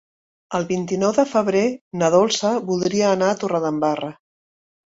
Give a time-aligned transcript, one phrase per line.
[0.59, 1.61] El vint-i-nou de febrer
[2.03, 4.11] na Dolça voldria anar a Torredembarra.